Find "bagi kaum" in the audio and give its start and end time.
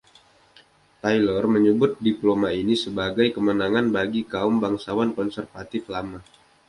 3.95-4.55